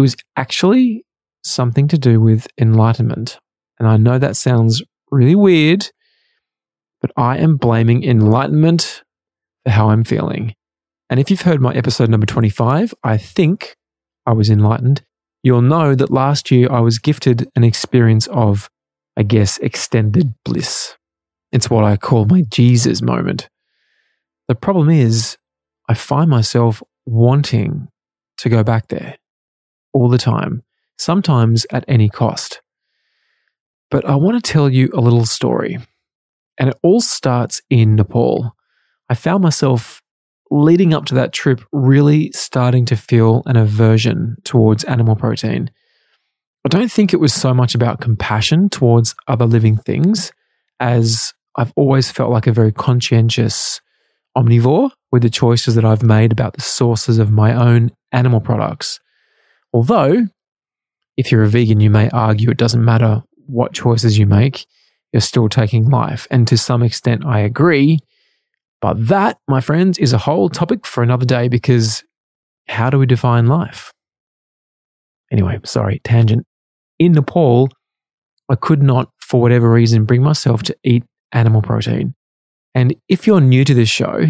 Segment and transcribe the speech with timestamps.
[0.00, 1.04] it was actually
[1.44, 3.38] something to do with enlightenment.
[3.78, 5.90] And I know that sounds really weird,
[7.02, 9.02] but I am blaming enlightenment
[9.62, 10.54] for how I'm feeling.
[11.10, 13.76] And if you've heard my episode number 25, I think
[14.24, 15.02] I was enlightened.
[15.42, 18.70] You'll know that last year I was gifted an experience of,
[19.18, 20.96] I guess, extended bliss.
[21.52, 23.50] It's what I call my Jesus moment.
[24.48, 25.36] The problem is,
[25.90, 27.88] I find myself wanting
[28.38, 29.16] to go back there
[29.92, 30.62] all the time,
[30.98, 32.60] sometimes at any cost.
[33.90, 35.78] But I want to tell you a little story.
[36.58, 38.54] And it all starts in Nepal.
[39.08, 40.02] I found myself
[40.50, 45.70] leading up to that trip really starting to feel an aversion towards animal protein.
[46.64, 50.32] I don't think it was so much about compassion towards other living things,
[50.78, 53.80] as I've always felt like a very conscientious
[54.36, 59.00] omnivore with the choices that I've made about the sources of my own animal products.
[59.72, 60.28] Although,
[61.16, 64.66] if you're a vegan, you may argue it doesn't matter what choices you make,
[65.12, 66.26] you're still taking life.
[66.30, 67.98] And to some extent, I agree.
[68.80, 72.04] But that, my friends, is a whole topic for another day because
[72.68, 73.92] how do we define life?
[75.30, 76.46] Anyway, sorry, tangent.
[76.98, 77.68] In Nepal,
[78.48, 82.14] I could not, for whatever reason, bring myself to eat animal protein.
[82.74, 84.24] And if you're new to this show,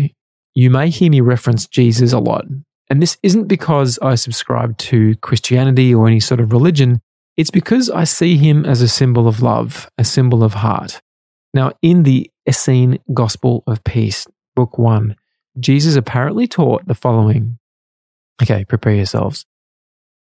[0.54, 2.44] you may hear me reference Jesus a lot.
[2.90, 7.00] And this isn't because I subscribe to Christianity or any sort of religion.
[7.36, 11.00] It's because I see him as a symbol of love, a symbol of heart.
[11.54, 15.16] Now, in the Essene Gospel of Peace, Book 1,
[15.60, 17.58] Jesus apparently taught the following.
[18.42, 19.46] Okay, prepare yourselves.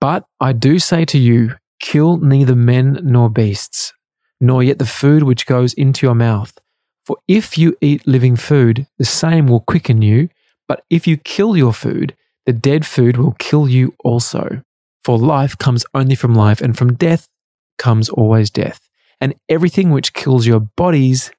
[0.00, 3.92] But I do say to you, kill neither men nor beasts,
[4.40, 6.58] nor yet the food which goes into your mouth.
[7.06, 10.28] For if you eat living food, the same will quicken you.
[10.66, 12.14] But if you kill your food,
[12.48, 14.62] the dead food will kill you also.
[15.04, 17.28] For life comes only from life, and from death
[17.76, 18.88] comes always death.
[19.20, 21.30] And everything which kills your bodies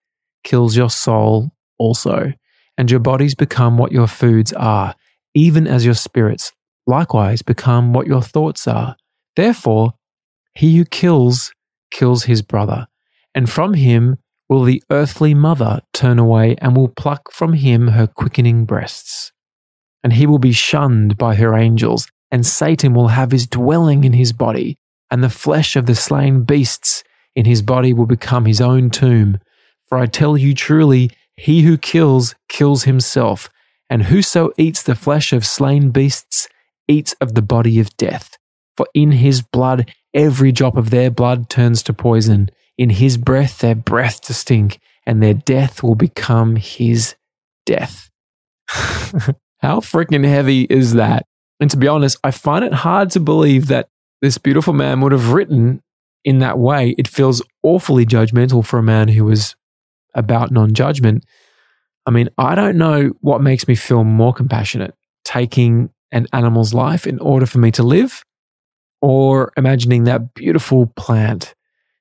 [0.43, 1.49] kills your soul
[1.79, 2.33] also.
[2.77, 4.93] And your bodies become what your foods are,
[5.33, 6.51] even as your spirits
[6.85, 8.95] likewise become what your thoughts are.
[9.35, 9.93] Therefore,
[10.53, 11.51] he who kills,
[11.89, 12.85] kills his brother.
[13.33, 18.05] And from him will the earthly mother turn away and will pluck from him her
[18.05, 19.31] quickening breasts.
[20.03, 24.13] And he will be shunned by her angels, and Satan will have his dwelling in
[24.13, 24.77] his body,
[25.11, 27.03] and the flesh of the slain beasts
[27.35, 29.39] in his body will become his own tomb.
[29.87, 33.49] For I tell you truly, he who kills, kills himself,
[33.89, 36.47] and whoso eats the flesh of slain beasts
[36.87, 38.37] eats of the body of death.
[38.75, 42.49] For in his blood, every drop of their blood turns to poison.
[42.77, 47.15] In his breath, their breath to stink, and their death will become his
[47.65, 48.09] death.
[49.59, 51.25] How freaking heavy is that?
[51.59, 53.89] And to be honest, I find it hard to believe that
[54.21, 55.81] this beautiful man would have written
[56.23, 59.55] in that way, it feels awfully judgmental for a man who was
[60.13, 61.25] about non judgment.
[62.05, 67.05] I mean, I don't know what makes me feel more compassionate taking an animal's life
[67.05, 68.23] in order for me to live,
[69.01, 71.53] or imagining that beautiful plant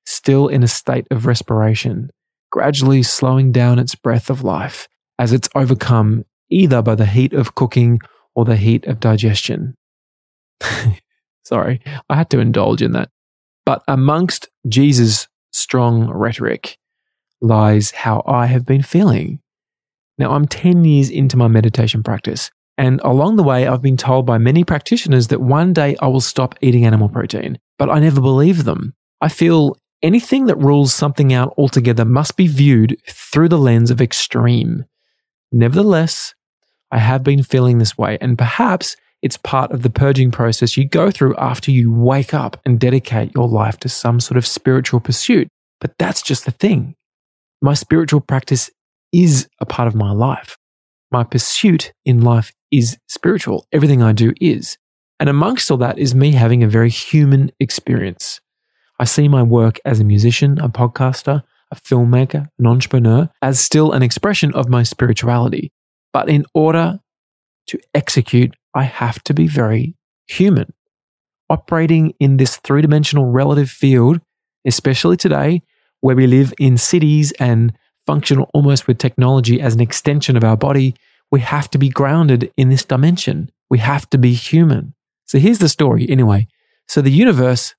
[0.07, 2.11] still in a state of respiration,
[2.51, 4.89] gradually slowing down its breath of life
[5.19, 8.01] as it's overcome either by the heat of cooking
[8.35, 9.75] or the heat of digestion.
[11.45, 13.11] Sorry, I had to indulge in that.
[13.65, 16.79] But amongst Jesus' strong rhetoric
[17.41, 19.41] lies how I have been feeling.
[20.19, 24.27] Now, I'm 10 years into my meditation practice, and along the way, I've been told
[24.27, 28.21] by many practitioners that one day I will stop eating animal protein, but I never
[28.21, 28.95] believe them.
[29.21, 34.01] I feel anything that rules something out altogether must be viewed through the lens of
[34.01, 34.85] extreme.
[35.51, 36.35] Nevertheless,
[36.91, 40.89] I have been feeling this way, and perhaps it's part of the purging process you
[40.89, 45.01] go through after you wake up and dedicate your life to some sort of spiritual
[45.01, 45.49] pursuit.
[45.81, 46.95] But that's just the thing.
[47.61, 48.71] My spiritual practice
[49.13, 50.57] is a part of my life.
[51.11, 53.67] My pursuit in life is spiritual.
[53.73, 54.77] Everything I do is.
[55.19, 58.41] And amongst all that is me having a very human experience.
[59.01, 63.93] I see my work as a musician, a podcaster, a filmmaker, an entrepreneur as still
[63.93, 65.73] an expression of my spirituality.
[66.19, 66.99] But in order
[67.69, 69.95] to execute, I have to be very
[70.27, 70.73] human.
[71.49, 74.21] Operating in this three dimensional relative field,
[74.67, 75.63] especially today,
[76.01, 77.73] where we live in cities and
[78.05, 80.97] function almost with technology as an extension of our body,
[81.31, 83.49] we have to be grounded in this dimension.
[83.71, 84.95] We have to be human.
[85.27, 86.49] So here's the story anyway.
[86.89, 87.77] So the universe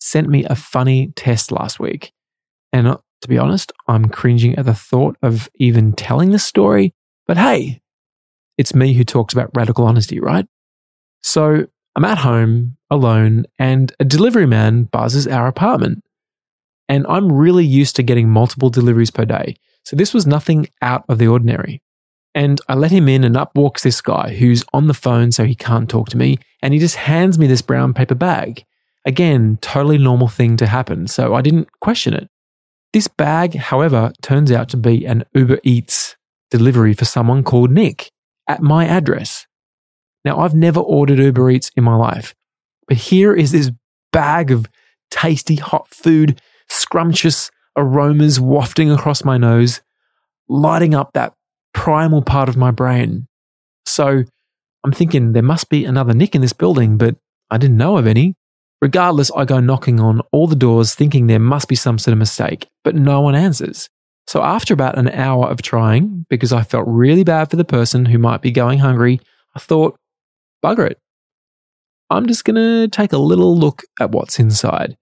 [0.00, 2.14] sent me a funny test last week.
[2.72, 6.94] And uh, to be honest, I'm cringing at the thought of even telling this story.
[7.26, 7.81] But hey,
[8.58, 10.46] it's me who talks about radical honesty, right?
[11.22, 11.66] So
[11.96, 16.02] I'm at home alone and a delivery man buzzes our apartment.
[16.88, 19.56] And I'm really used to getting multiple deliveries per day.
[19.84, 21.80] So this was nothing out of the ordinary.
[22.34, 25.44] And I let him in, and up walks this guy who's on the phone, so
[25.44, 26.38] he can't talk to me.
[26.62, 28.64] And he just hands me this brown paper bag.
[29.04, 31.08] Again, totally normal thing to happen.
[31.08, 32.28] So I didn't question it.
[32.92, 36.16] This bag, however, turns out to be an Uber Eats
[36.50, 38.10] delivery for someone called Nick
[38.48, 39.46] at my address.
[40.24, 42.34] Now, I've never ordered Uber Eats in my life,
[42.86, 43.70] but here is this
[44.12, 44.66] bag of
[45.10, 49.80] tasty hot food, scrumptious aromas wafting across my nose,
[50.48, 51.34] lighting up that
[51.74, 53.26] primal part of my brain.
[53.86, 54.24] So
[54.84, 57.16] I'm thinking there must be another Nick in this building, but
[57.50, 58.34] I didn't know of any.
[58.80, 62.18] Regardless, I go knocking on all the doors thinking there must be some sort of
[62.18, 63.88] mistake, but no one answers.
[64.26, 68.04] So after about an hour of trying, because I felt really bad for the person
[68.04, 69.20] who might be going hungry,
[69.54, 69.98] I thought,
[70.64, 70.98] bugger it.
[72.08, 74.96] I'm just going to take a little look at what's inside.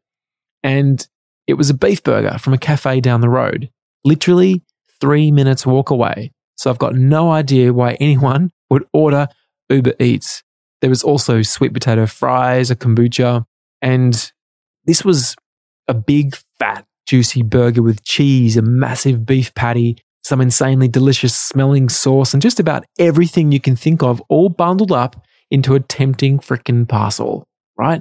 [0.62, 1.06] And
[1.46, 3.70] it was a beef burger from a cafe down the road,
[4.04, 4.62] literally
[5.00, 6.32] three minutes walk away.
[6.56, 9.28] So I've got no idea why anyone would order
[9.68, 10.42] Uber Eats.
[10.80, 13.44] There was also sweet potato fries, a kombucha,
[13.82, 14.32] and
[14.84, 15.36] this was
[15.88, 21.88] a big, fat, juicy burger with cheese, a massive beef patty, some insanely delicious smelling
[21.88, 26.38] sauce, and just about everything you can think of, all bundled up into a tempting
[26.38, 28.00] frickin' parcel, right?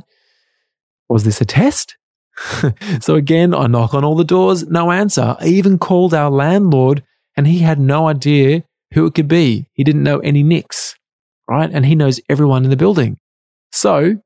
[1.10, 1.98] Was this a test?
[3.02, 5.36] so again, I knock on all the doors, no answer.
[5.40, 7.04] I even called our landlord
[7.36, 9.66] and he had no idea who it could be.
[9.74, 10.96] He didn't know any nicks,
[11.50, 11.72] right?
[11.74, 13.18] And he knows everyone in the building.
[13.72, 14.22] So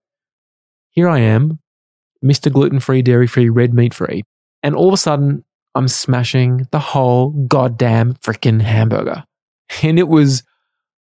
[0.89, 1.59] here I am,
[2.21, 2.51] Mr.
[2.51, 4.23] Gluten free, dairy free, red meat free.
[4.63, 5.43] And all of a sudden,
[5.75, 9.23] I'm smashing the whole goddamn freaking hamburger.
[9.81, 10.43] And it was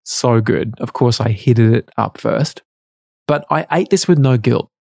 [0.04, 0.75] so good.
[0.78, 2.62] Of course, I heated it up first,
[3.26, 4.73] but I ate this with no guilt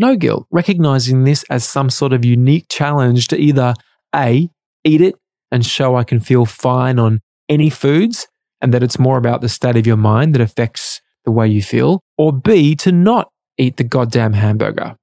[0.00, 3.74] no guilt, recognizing this as some sort of unique challenge to either
[4.16, 4.48] A,
[4.82, 5.14] eat it
[5.52, 8.26] and show I can feel fine on any foods
[8.62, 11.62] and that it's more about the state of your mind that affects the way you
[11.62, 14.96] feel, or B, to not eat the goddamn hamburger.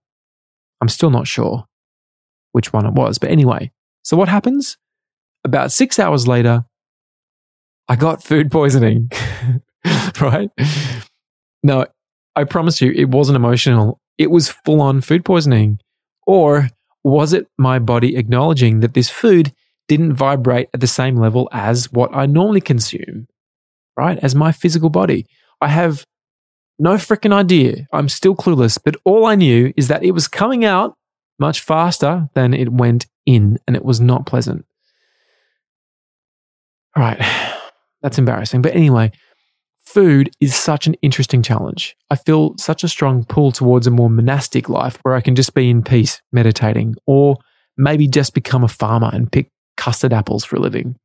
[0.82, 1.66] I'm still not sure
[2.58, 3.72] which one it was, but anyway.
[4.04, 4.78] So what happens?
[5.46, 6.66] About six hours later,
[7.88, 9.10] I got food poisoning,
[10.22, 10.50] right?
[11.64, 11.86] No,
[12.36, 15.80] I promise you, it wasn't emotional it was full on food poisoning?
[16.26, 16.70] Or
[17.04, 19.54] was it my body acknowledging that this food
[19.88, 23.28] didn't vibrate at the same level as what I normally consume,
[23.96, 24.18] right?
[24.20, 25.26] As my physical body.
[25.62, 26.04] I have
[26.78, 27.88] no freaking idea.
[27.94, 30.96] I'm still clueless, but all I knew is that it was coming out
[31.40, 34.66] much faster than it went in, and it was not pleasant.
[36.96, 37.20] All right,
[38.02, 38.62] that's embarrassing.
[38.62, 39.12] But anyway,
[39.86, 41.96] food is such an interesting challenge.
[42.10, 45.54] I feel such a strong pull towards a more monastic life where I can just
[45.54, 47.38] be in peace meditating, or
[47.78, 50.96] maybe just become a farmer and pick custard apples for a living.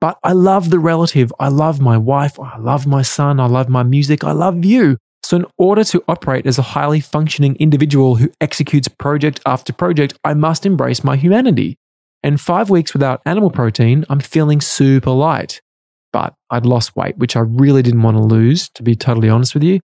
[0.00, 1.32] But I love the relative.
[1.38, 2.40] I love my wife.
[2.40, 3.38] I love my son.
[3.38, 4.24] I love my music.
[4.24, 4.96] I love you.
[5.24, 10.14] So, in order to operate as a highly functioning individual who executes project after project,
[10.24, 11.78] I must embrace my humanity.
[12.22, 15.60] And five weeks without animal protein, I'm feeling super light.
[16.12, 19.54] But I'd lost weight, which I really didn't want to lose, to be totally honest
[19.54, 19.80] with you.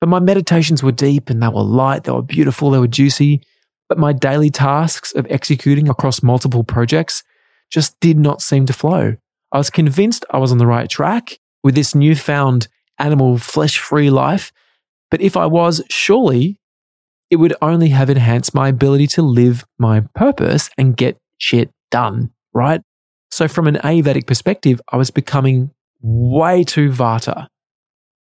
[0.00, 3.42] But my meditations were deep and they were light, they were beautiful, they were juicy.
[3.88, 7.22] But my daily tasks of executing across multiple projects
[7.70, 9.16] just did not seem to flow.
[9.52, 12.68] I was convinced I was on the right track with this newfound
[12.98, 14.52] animal flesh free life.
[15.10, 16.58] But if I was, surely
[17.30, 22.30] it would only have enhanced my ability to live my purpose and get shit done,
[22.52, 22.80] right?
[23.30, 27.48] So, from an Ayurvedic perspective, I was becoming way too vata,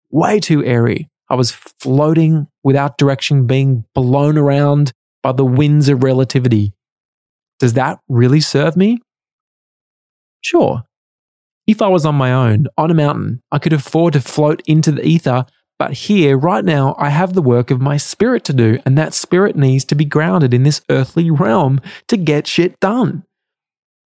[0.10, 1.10] way too airy.
[1.29, 4.91] I was floating without direction, being blown around
[5.24, 6.74] by the winds of relativity.
[7.60, 9.00] Does that really serve me?
[10.41, 10.84] Sure.
[11.65, 14.91] If I was on my own, on a mountain, I could afford to float into
[14.91, 15.46] the ether.
[15.80, 19.14] But here, right now, I have the work of my spirit to do, and that
[19.14, 23.24] spirit needs to be grounded in this earthly realm to get shit done.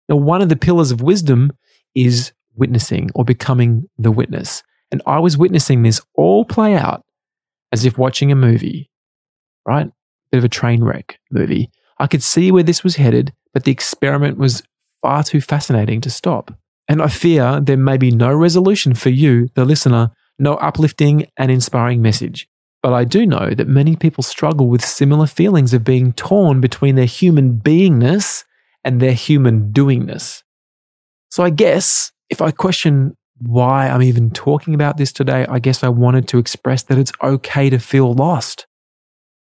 [0.10, 1.54] Now, one of the pillars of wisdom
[1.96, 4.63] is witnessing or becoming the witness.
[4.92, 7.06] And I was witnessing this all play out
[7.72, 8.92] as if watching a movie,
[9.66, 9.90] right?
[10.32, 11.70] Bit of a train wreck movie.
[11.98, 14.63] I could see where this was headed, but the experiment was
[15.01, 16.54] far too fascinating to stop.
[16.90, 21.51] And I fear there may be no resolution for you, the listener, no uplifting and
[21.51, 22.48] inspiring message.
[22.83, 26.95] But I do know that many people struggle with similar feelings of being torn between
[26.95, 28.43] their human beingness
[28.83, 30.41] and their human doingness.
[31.29, 35.83] So I guess if I question why I'm even talking about this today, I guess
[35.83, 38.65] I wanted to express that it's okay to feel lost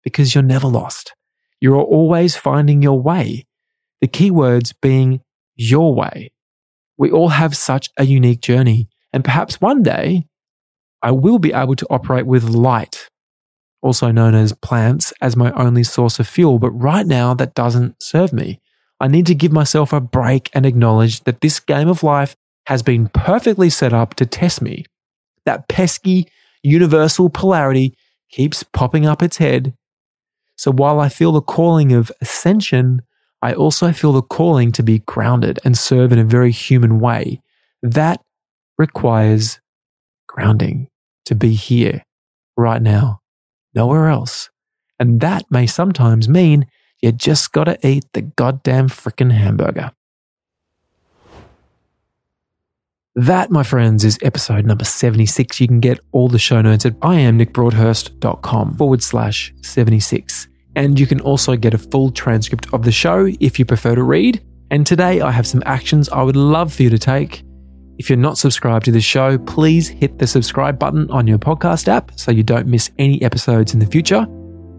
[0.02, 1.14] because you're never lost.
[1.60, 3.46] You're always finding your way.
[4.00, 5.20] The key words being
[5.54, 6.32] your way.
[6.98, 8.88] We all have such a unique journey.
[9.12, 10.26] And perhaps one day
[11.02, 13.08] I will be able to operate with light,
[13.82, 16.58] also known as plants, as my only source of fuel.
[16.58, 18.60] But right now, that doesn't serve me.
[19.00, 22.84] I need to give myself a break and acknowledge that this game of life has
[22.84, 24.84] been perfectly set up to test me.
[25.44, 26.28] That pesky
[26.62, 27.96] universal polarity
[28.30, 29.74] keeps popping up its head.
[30.56, 33.02] So while I feel the calling of ascension,
[33.42, 37.40] I also feel the calling to be grounded and serve in a very human way.
[37.82, 38.20] That
[38.78, 39.60] requires
[40.28, 40.88] grounding
[41.26, 42.02] to be here
[42.56, 43.20] right now,
[43.74, 44.50] nowhere else.
[44.98, 46.66] And that may sometimes mean
[47.00, 49.92] you just gotta eat the goddamn frickin' hamburger.
[53.14, 55.60] That, my friends, is episode number 76.
[55.60, 60.48] You can get all the show notes at iamnickbroadhurst.com forward slash 76.
[60.76, 64.02] And you can also get a full transcript of the show if you prefer to
[64.02, 64.42] read.
[64.70, 67.42] And today I have some actions I would love for you to take.
[68.02, 71.86] If you're not subscribed to the show, please hit the subscribe button on your podcast
[71.86, 74.26] app so you don't miss any episodes in the future.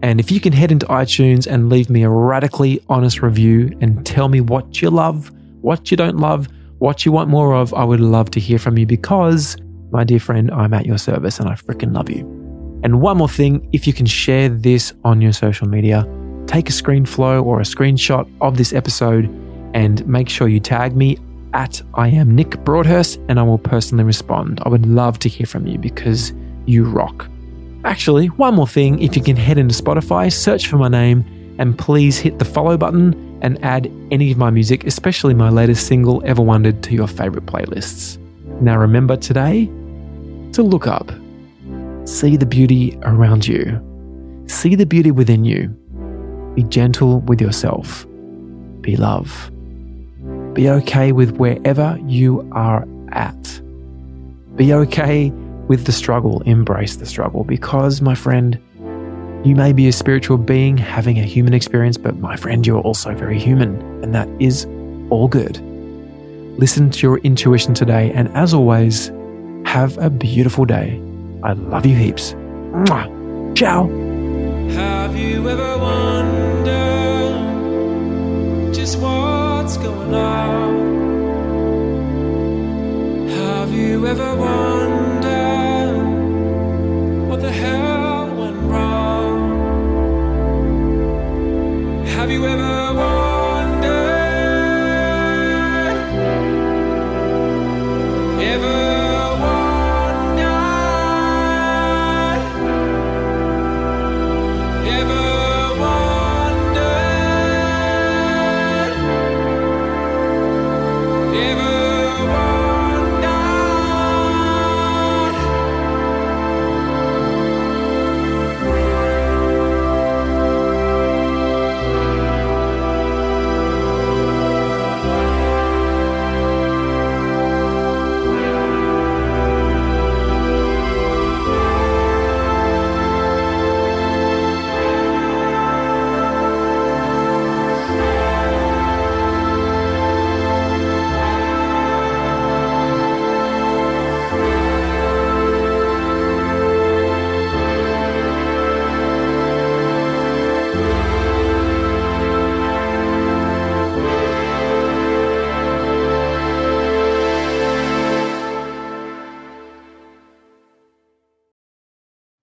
[0.02, 4.04] And if you can head into iTunes and leave me a radically honest review and
[4.04, 5.30] tell me what you love,
[5.62, 6.48] what you don't love,
[6.80, 9.56] what you want more of, I would love to hear from you because,
[9.90, 12.18] my dear friend, I'm at your service and I freaking love you.
[12.82, 16.06] And one more thing if you can share this on your social media,
[16.46, 19.24] take a screen flow or a screenshot of this episode
[19.72, 21.16] and make sure you tag me
[21.54, 24.60] at I am Nick Broadhurst and I will personally respond.
[24.64, 26.32] I would love to hear from you because
[26.66, 27.28] you rock.
[27.84, 31.24] Actually, one more thing if you can head into Spotify, search for my name,
[31.58, 35.86] and please hit the follow button and add any of my music, especially my latest
[35.86, 38.18] single, Ever Wondered, to your favorite playlists.
[38.60, 39.66] Now remember today
[40.52, 41.12] to look up,
[42.04, 43.80] see the beauty around you,
[44.46, 45.68] see the beauty within you,
[46.54, 48.06] be gentle with yourself,
[48.80, 49.50] be love,
[50.54, 53.60] be okay with wherever you are at,
[54.56, 55.30] be okay
[55.68, 58.58] with the struggle, embrace the struggle because, my friend,
[59.44, 63.14] you may be a spiritual being having a human experience, but my friend, you're also
[63.14, 64.64] very human, and that is
[65.10, 65.60] all good.
[66.58, 69.10] Listen to your intuition today, and as always,
[69.66, 71.00] have a beautiful day.
[71.42, 72.32] I love you heaps.
[72.72, 73.56] Mwah.
[73.56, 73.86] Ciao.
[84.16, 84.73] Have you